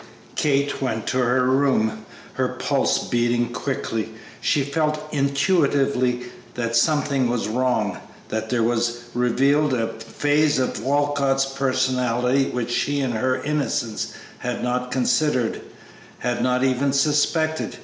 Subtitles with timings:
[0.35, 4.09] Kate went to her room, her pulse beating quickly.
[4.41, 6.21] She felt intuitively
[6.55, 12.99] that something was wrong; that here was revealed a phase of Walcott's personality which she
[12.99, 15.61] in her innocence had not considered,
[16.17, 17.77] had not even suspected.